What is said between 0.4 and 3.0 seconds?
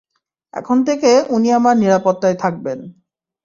এখন থেকে উনি আমার নিরাপত্তায় থাকবেন।